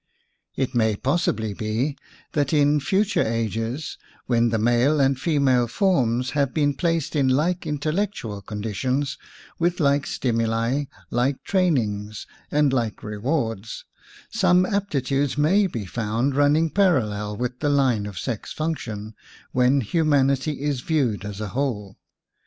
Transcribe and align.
It 0.55 0.73
may 0.73 0.95
possibly 0.95 1.53
be 1.53 1.95
that, 2.31 2.53
in 2.53 2.79
future 2.79 3.21
ages, 3.21 3.99
when 4.25 4.49
the 4.49 4.57
male 4.57 4.99
and 4.99 5.15
female 5.15 5.67
forms 5.67 6.31
have 6.31 6.55
been 6.55 6.73
placed 6.73 7.15
in 7.15 7.27
like 7.29 7.67
intellectual 7.67 8.41
conditions, 8.41 9.19
with 9.59 9.79
like 9.79 10.07
stimuli, 10.07 10.85
like 11.11 11.43
train 11.43 11.77
ings 11.77 12.25
and 12.49 12.73
like 12.73 13.03
rewards, 13.03 13.85
some 14.31 14.65
aptitudes 14.65 15.37
may 15.37 15.67
be 15.67 15.85
found 15.85 16.35
running 16.35 16.71
parallel 16.71 17.37
with 17.37 17.59
the 17.59 17.69
line 17.69 18.07
of 18.07 18.17
sex 18.17 18.51
function 18.51 19.13
when 19.51 19.81
humanity 19.81 20.63
is 20.63 20.81
viewed 20.81 21.23
as 21.23 21.39
a 21.39 21.49
whole. 21.49 21.99